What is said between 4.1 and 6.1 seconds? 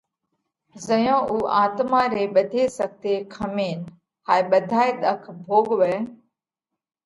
هائي ٻڌائي ۮک ڀوڳوَئه